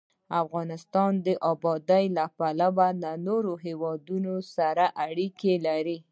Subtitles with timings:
[0.43, 1.27] افغانستان د
[1.63, 5.97] بادام له پلوه له نورو هېوادونو سره اړیکې لري.